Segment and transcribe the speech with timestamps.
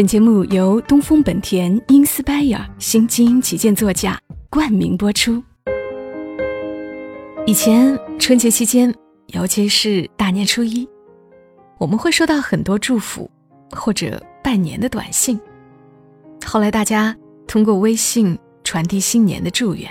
[0.00, 4.18] 本节目由东风本田 Inspire 新精英旗舰座驾
[4.48, 5.42] 冠名播出。
[7.46, 8.94] 以前春节期间，
[9.26, 10.88] 尤其是大年初一，
[11.76, 13.30] 我们会收到很多祝福
[13.72, 15.38] 或者拜年的短信。
[16.46, 17.14] 后来大家
[17.46, 19.86] 通过微信传递新年的祝愿。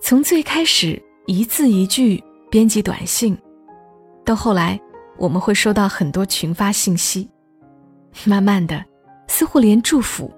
[0.00, 3.36] 从最开始一字一句编辑短信，
[4.24, 4.78] 到后来
[5.16, 7.28] 我们会收到很多群发信息。
[8.24, 8.84] 慢慢的，
[9.28, 10.32] 似乎连祝福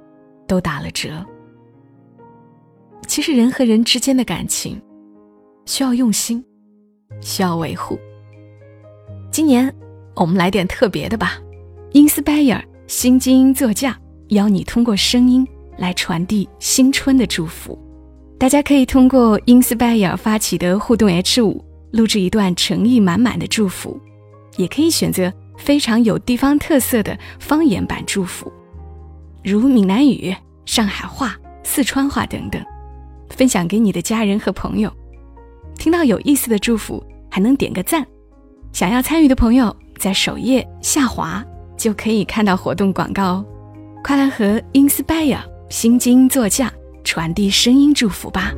[0.47, 1.25] 都打了折。
[3.07, 4.81] 其实人和人之间的感情，
[5.67, 6.45] 需要用心，
[7.21, 7.99] 需要维护。
[9.31, 9.73] 今年
[10.15, 11.39] 我们来点特别的吧
[11.93, 15.47] ，Inspire 新精英座驾邀你通过声音
[15.79, 17.79] 来传递新春的祝福。
[18.39, 23.99] 大家可以通过 Inspire 发起的互动 H 五录制一段诚意满满的祝福，
[24.57, 25.33] 也可以选择。
[25.61, 28.51] 非常有地方特色的方言版祝福，
[29.45, 32.61] 如闽南语、上海话、四川话等等，
[33.29, 34.91] 分享给你的家人和朋友。
[35.77, 38.05] 听到有意思的祝福，还能点个赞。
[38.73, 41.45] 想要参与的朋友，在首页下滑
[41.77, 43.47] 就可以看到活动广告哦。
[44.03, 46.73] 快来和 Inspire 新精英座驾
[47.05, 48.53] 传递声音祝福吧。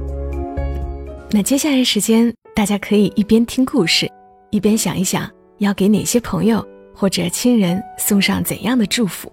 [1.31, 4.09] 那接下来时间，大家可以一边听故事，
[4.51, 6.65] 一边想一想要给哪些朋友。
[6.95, 9.31] 或者亲人送上怎样的祝福？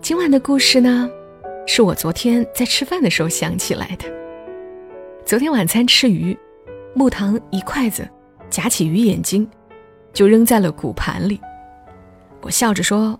[0.00, 1.10] 今晚的故事呢，
[1.66, 4.04] 是我昨天在吃饭的时候想起来的。
[5.24, 6.36] 昨天晚餐吃鱼，
[6.94, 8.08] 木糖一筷子
[8.48, 9.48] 夹起鱼眼睛，
[10.12, 11.40] 就扔在了骨盘里。
[12.42, 13.18] 我笑着说：“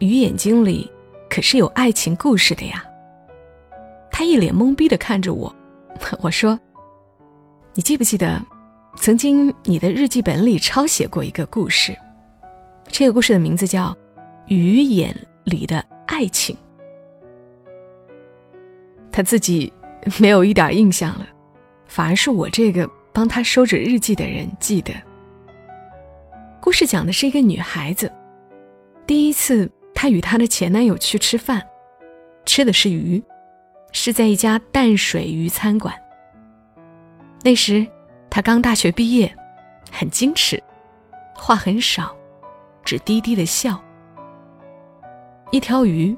[0.00, 0.90] 鱼眼睛里
[1.30, 2.84] 可是有爱情故事的呀。”
[4.10, 5.54] 他一脸懵逼的看着我，
[6.20, 6.58] 我说
[7.74, 8.42] ：“你记不记得，
[8.96, 11.96] 曾经你的日记本里抄写过一个故事？”
[12.88, 13.88] 这个故事的名字叫
[14.46, 16.56] 《鱼眼里的爱情》。
[19.12, 19.72] 他自己
[20.18, 21.26] 没有一点印象了，
[21.86, 24.94] 反而是我这个帮他收着日记的人记得。
[26.60, 28.10] 故事讲的是一个女孩子，
[29.06, 31.62] 第一次她与她的前男友去吃饭，
[32.44, 33.22] 吃的是鱼，
[33.92, 35.94] 是在一家淡水鱼餐馆。
[37.42, 37.86] 那时
[38.30, 39.32] 她刚大学毕业，
[39.92, 40.62] 很矜持，
[41.34, 42.15] 话很少。
[42.86, 43.78] 只低低的笑。
[45.50, 46.16] 一条鱼，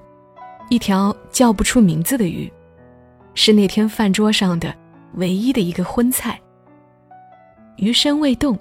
[0.69, 2.53] 一条叫不出名字的鱼，
[3.35, 4.73] 是那天饭桌上的
[5.15, 6.39] 唯一的一个荤菜。
[7.77, 8.59] 鱼身未动，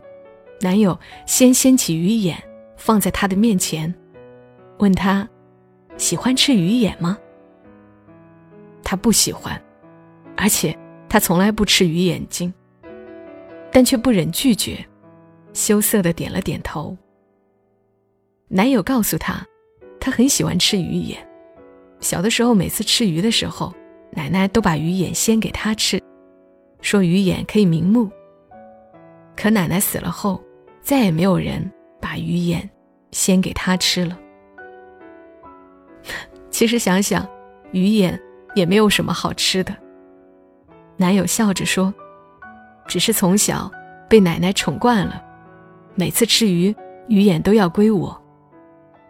[0.62, 2.42] 男友先掀起鱼眼，
[2.78, 3.94] 放在她的面前，
[4.78, 5.28] 问她
[5.98, 7.18] ：“喜欢吃鱼眼吗？”
[8.84, 9.62] 她不喜欢，
[10.38, 10.78] 而且
[11.10, 12.54] 她从来不吃鱼眼睛，
[13.70, 14.86] 但却不忍拒绝，
[15.52, 16.96] 羞涩的点了点头。
[18.50, 19.46] 男友告诉她，
[20.00, 21.20] 他很喜欢吃鱼眼。
[22.00, 23.74] 小的时候，每次吃鱼的时候，
[24.12, 26.02] 奶奶都把鱼眼先给他吃，
[26.82, 28.10] 说鱼眼可以明目。
[29.36, 30.42] 可奶奶死了后，
[30.82, 31.70] 再也没有人
[32.00, 32.68] 把鱼眼
[33.12, 34.18] 先给他吃了。
[36.50, 37.28] 其实想想，
[37.72, 38.18] 鱼眼
[38.56, 39.76] 也没有什么好吃的。
[40.96, 41.94] 男友笑着说
[42.88, 43.70] ：“只是从小
[44.08, 45.22] 被奶奶宠惯了，
[45.96, 46.74] 每次吃鱼，
[47.08, 48.18] 鱼眼都要归我。”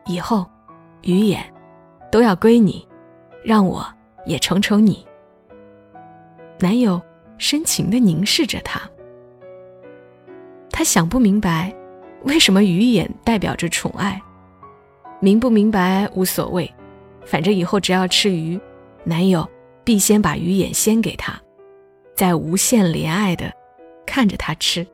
[0.07, 0.45] 以后，
[1.01, 1.43] 鱼眼
[2.09, 2.87] 都要归你，
[3.43, 3.85] 让我
[4.25, 5.05] 也宠宠你。
[6.59, 6.99] 男友
[7.37, 8.81] 深情的凝视着她，
[10.71, 11.73] 他想不明白，
[12.23, 14.21] 为什么鱼眼代表着宠爱，
[15.19, 16.73] 明不明白无所谓，
[17.25, 18.59] 反正以后只要吃鱼，
[19.03, 19.47] 男友
[19.83, 21.39] 必先把鱼眼先给她，
[22.15, 23.51] 再无限怜爱的
[24.05, 24.87] 看着她吃。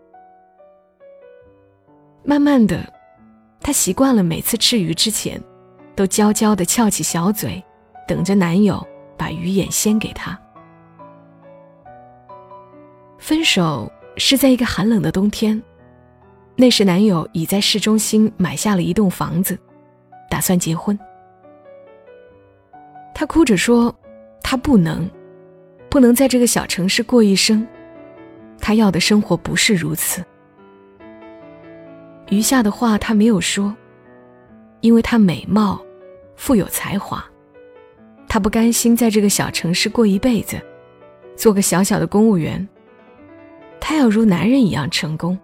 [2.23, 2.91] 慢慢的。
[3.63, 5.41] 她习惯了每次吃鱼之前，
[5.95, 7.63] 都娇娇的翘起小嘴，
[8.05, 8.85] 等着男友
[9.17, 10.37] 把鱼眼先给她。
[13.17, 15.59] 分手是在一个寒冷的冬天，
[16.57, 19.57] 那时男友已在市中心买下了一栋房子，
[20.29, 20.99] 打算结婚。
[23.15, 23.95] 她哭着说
[24.43, 25.09] ：“她不能，
[25.89, 27.65] 不能在这个小城市过一生，
[28.59, 30.21] 她要的生活不是如此。”
[32.33, 33.75] 余下的话他没有说，
[34.81, 35.79] 因为她美貌，
[36.35, 37.23] 富有才华，
[38.27, 40.59] 她不甘心在这个小城市过一辈子，
[41.35, 42.67] 做个小小的公务员。
[43.79, 45.37] 她要如男人一样成功，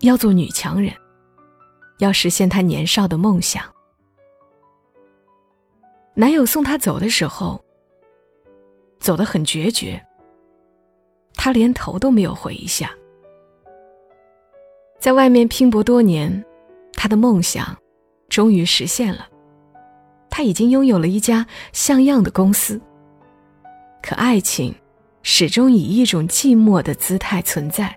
[0.00, 0.92] 要做女强人，
[1.98, 3.62] 要实现她年少的梦想。
[6.14, 7.64] 男友送她走的时候，
[8.98, 10.04] 走得很决绝，
[11.34, 12.90] 她连头都没有回一下。
[14.98, 16.44] 在外面拼搏多年，
[16.94, 17.76] 他的梦想
[18.28, 19.26] 终于实现了。
[20.28, 22.80] 他已经拥有了一家像样的公司。
[24.02, 24.74] 可爱情
[25.22, 27.96] 始终以一种寂寞的姿态存在。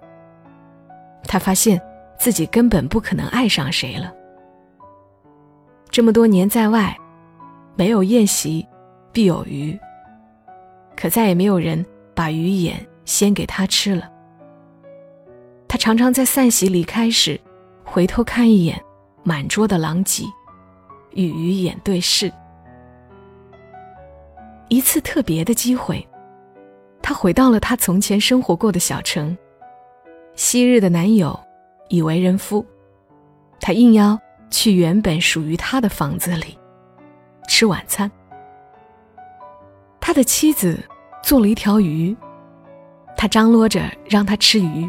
[1.23, 1.81] 他发现
[2.19, 4.11] 自己根本不可能爱上谁了。
[5.89, 6.95] 这么多年在外，
[7.75, 8.65] 没有宴席，
[9.11, 9.77] 必有鱼。
[10.95, 11.83] 可再也没有人
[12.13, 14.10] 把鱼眼先给他吃了。
[15.81, 17.41] 常常在散席离开时，
[17.83, 18.79] 回头看一眼
[19.23, 20.25] 满桌的狼藉，
[21.15, 22.31] 与鱼眼对视。
[24.69, 26.07] 一次特别的机会，
[27.01, 29.35] 他回到了他从前生活过的小城。
[30.35, 31.37] 昔日的男友
[31.89, 32.63] 已为人夫，
[33.59, 34.15] 他应邀
[34.51, 36.55] 去原本属于他的房子里
[37.47, 38.09] 吃晚餐。
[39.99, 40.79] 他的妻子
[41.23, 42.15] 做了一条鱼，
[43.17, 44.87] 他张罗着让他吃鱼。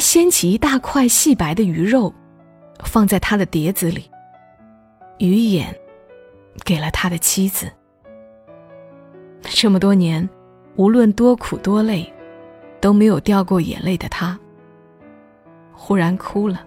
[0.00, 2.12] 掀起一大块细白的鱼肉，
[2.84, 4.10] 放在他的碟子里，
[5.18, 5.78] 鱼眼
[6.64, 7.70] 给了他的妻子。
[9.42, 10.28] 这么多年，
[10.76, 12.12] 无论多苦多累。
[12.82, 14.40] 都没有掉过眼泪的他，
[15.70, 16.66] 忽然哭了。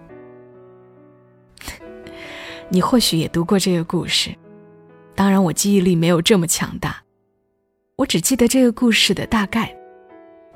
[2.70, 4.32] 你或许也读过这个故事，
[5.16, 7.02] 当然我记忆力没有这么强大，
[7.96, 9.76] 我只记得这个故事的大概。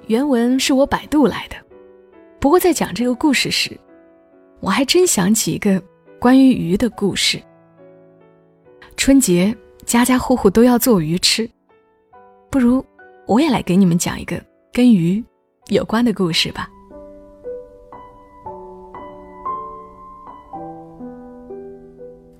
[0.07, 1.57] 原文是我百度来的，
[2.41, 3.77] 不过在讲这个故事时，
[4.61, 5.83] 我还真想起一个
[6.21, 7.43] 关于鱼的故事。
[8.97, 11.49] 春节家家户户都要做鱼吃，
[12.51, 12.85] 不如
[13.27, 14.41] 我也来给你们讲一个
[14.73, 15.23] 跟鱼。
[15.69, 16.67] 有关的故事吧。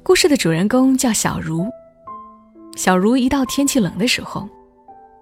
[0.03, 1.67] 故事的主人公叫小茹。
[2.75, 4.49] 小茹一到天气冷的时候，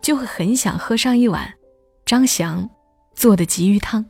[0.01, 1.53] 就会很想喝上一碗
[2.05, 2.69] 张翔
[3.15, 4.05] 做的鲫鱼汤。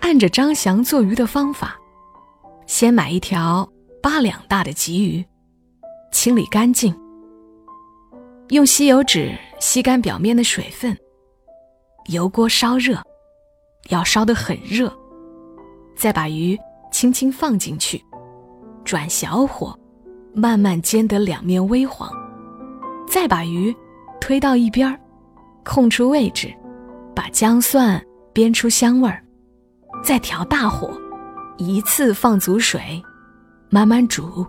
[0.00, 1.78] 按着张翔做鱼的方法，
[2.66, 3.68] 先买一条
[4.02, 5.24] 八两大的鲫鱼，
[6.10, 6.94] 清理干净，
[8.48, 10.96] 用吸油纸吸干表面的水分。
[12.06, 13.00] 油锅烧热，
[13.90, 14.92] 要烧得很热，
[15.94, 16.58] 再把鱼
[16.90, 18.02] 轻轻放进去，
[18.84, 19.78] 转小火，
[20.34, 22.10] 慢慢煎得两面微黄，
[23.06, 23.72] 再把鱼
[24.20, 24.98] 推到一边儿，
[25.64, 26.52] 空出位置，
[27.14, 28.02] 把姜蒜
[28.34, 29.22] 煸出香味儿，
[30.02, 30.90] 再调大火，
[31.56, 33.02] 一次放足水，
[33.68, 34.46] 慢慢煮，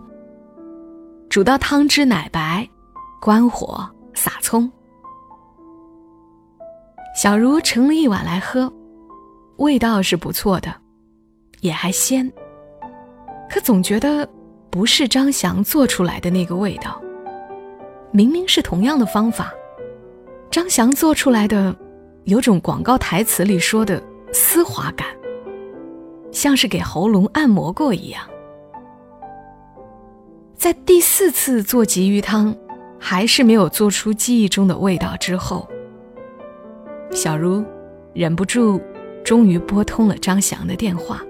[1.28, 2.68] 煮到汤汁奶白，
[3.20, 4.70] 关火撒葱。
[7.14, 8.72] 小茹盛了一碗来喝，
[9.56, 10.74] 味道是不错的，
[11.60, 12.30] 也还鲜。
[13.50, 14.26] 可总觉得
[14.70, 16.98] 不是张翔做出来的那个味道。
[18.10, 19.52] 明明是同样的方法，
[20.50, 21.76] 张翔做出来的
[22.24, 24.02] 有种广告台词里说的
[24.32, 25.06] 丝滑感，
[26.32, 28.26] 像是给喉咙按摩过一样。
[30.56, 32.56] 在第四次做鲫鱼汤，
[32.98, 35.68] 还是没有做出记忆中的味道之后。
[37.10, 37.64] 小茹
[38.14, 38.80] 忍不住，
[39.22, 41.20] 终于拨通了张翔的电话。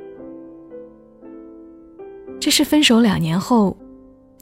[2.38, 3.76] 这是分手两年后，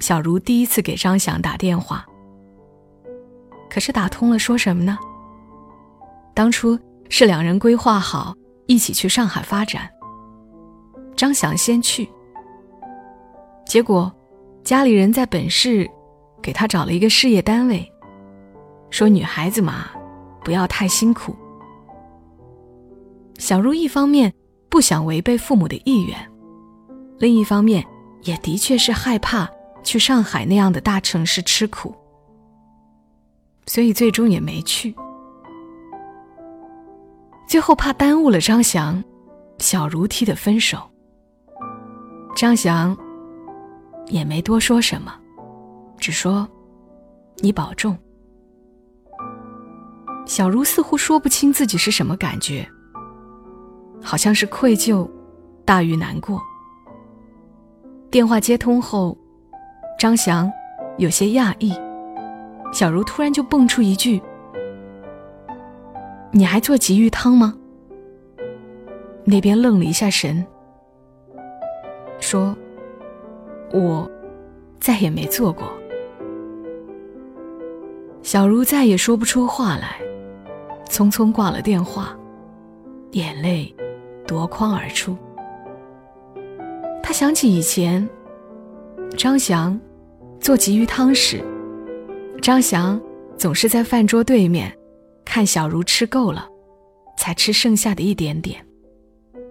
[0.00, 2.04] 小茹第一次给张翔打电话。
[3.70, 4.98] 可是打通了，说什么呢？
[6.34, 6.78] 当初
[7.08, 8.34] 是两人规划好
[8.66, 9.88] 一起去上海发展，
[11.20, 12.08] 张翔先去。
[13.66, 14.10] 结果，
[14.64, 15.86] 家里人在本市
[16.40, 17.86] 给他找了一个事业单位，
[18.88, 19.90] 说女孩子嘛。
[20.42, 21.36] 不要太辛苦。
[23.36, 24.32] 小茹一方面
[24.70, 26.16] 不想违背父母的意愿，
[27.18, 27.84] 另一方面
[28.22, 29.46] 也的确是害怕
[29.82, 31.94] 去上海那样的大城市吃苦，
[33.66, 34.94] 所以最终也没去。
[37.46, 39.04] 最后怕耽误了张翔，
[39.58, 40.78] 小茹提的分手。
[42.34, 42.96] 张翔
[44.06, 45.14] 也没多说什么，
[45.98, 46.48] 只说
[47.42, 47.96] ：“你保重。”
[50.26, 52.66] 小茹似乎说不清自己是什么感觉，
[54.02, 55.08] 好像是愧疚
[55.64, 56.40] 大于难过。
[58.10, 59.16] 电话接通后，
[59.98, 60.50] 张翔
[60.98, 61.74] 有些讶异，
[62.72, 64.22] 小茹突然就蹦出一句
[66.32, 67.54] ：“你还做鲫鱼汤吗？”
[69.24, 70.44] 那边愣了一下神，
[72.20, 72.56] 说
[73.72, 74.10] ：“我
[74.78, 75.72] 再也没做过。”
[78.22, 80.00] 小茹再也说不出话来。
[80.88, 82.18] 匆匆挂了电话，
[83.12, 83.72] 眼泪
[84.26, 85.16] 夺眶而出。
[87.00, 88.08] 他想起以前，
[89.16, 89.78] 张翔
[90.40, 91.44] 做鲫鱼汤时，
[92.42, 93.00] 张翔
[93.36, 94.76] 总是在饭桌对面，
[95.24, 96.48] 看小茹吃够了，
[97.16, 98.60] 才吃剩下的一点点，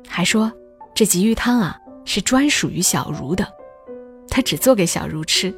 [0.10, 0.52] 还说
[0.94, 1.80] 这鲫鱼汤啊
[2.12, 3.48] 是专属于小茹的，
[4.30, 5.54] 他只做给小茹吃。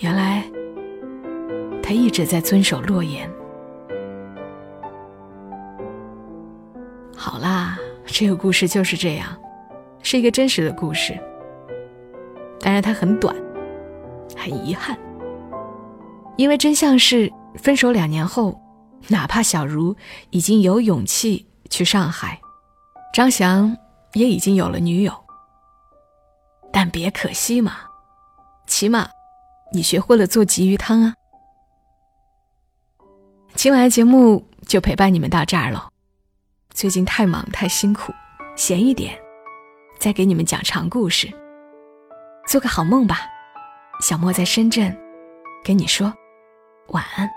[0.00, 0.44] 原来，
[1.82, 3.26] 他一直在遵守诺言。
[7.16, 9.34] 好啦，这个故事就是这样，
[10.02, 11.18] 是一个真实的故事。
[12.60, 13.34] 当然，它很短，
[14.36, 14.94] 很遗憾，
[16.36, 18.60] 因为真相是，分手两年后，
[19.08, 19.96] 哪怕小茹
[20.28, 22.38] 已经有勇气去上海，
[23.14, 23.74] 张翔
[24.18, 25.24] 也已经有了女友。
[26.72, 27.78] 但别可惜嘛，
[28.66, 29.08] 起码
[29.72, 31.14] 你学会了做鲫鱼汤啊。
[33.54, 35.88] 今晚的节目就陪伴你们到这儿了。
[36.70, 38.12] 最近太忙太辛苦，
[38.54, 39.18] 闲一点，
[39.98, 41.28] 再给你们讲长故事。
[42.46, 43.22] 做个好梦吧，
[44.00, 44.96] 小莫在深圳，
[45.64, 46.12] 跟你说
[46.88, 47.28] 晚安。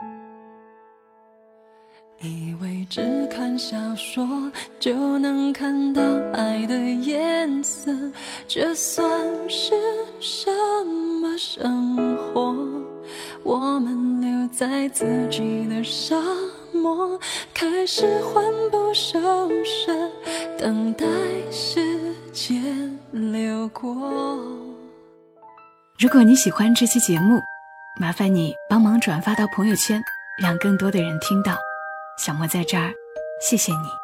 [2.20, 6.02] 以为只看小说就能看到
[6.34, 7.92] 爱的颜色，
[8.48, 9.10] 这算
[9.50, 9.74] 是
[10.20, 10.50] 什
[11.22, 12.56] 么生活？
[13.44, 16.16] 我们留在自己的沙
[16.74, 17.20] 漠，
[17.54, 19.20] 开始魂不守
[19.66, 19.92] 舍，
[20.58, 21.06] 等待
[21.52, 21.82] 时
[22.32, 23.90] 间流过。
[26.00, 27.40] 如果你喜欢这期节目，
[28.00, 30.02] 麻烦你帮忙转发到朋友圈，
[30.42, 31.58] 让更多的人听到。
[32.18, 32.94] 小莫在这儿，
[33.42, 34.01] 谢谢你。